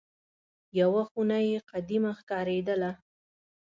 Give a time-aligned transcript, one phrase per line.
[0.79, 2.91] یوه خونه یې قدیمه ښکارېدله.